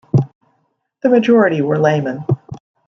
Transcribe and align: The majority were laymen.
The 1.03 1.09
majority 1.09 1.61
were 1.61 1.77
laymen. 1.77 2.25